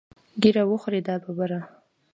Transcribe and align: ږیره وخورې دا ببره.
ږیره 0.41 0.63
وخورې 0.71 0.99
دا 1.07 1.15
ببره. 1.23 1.59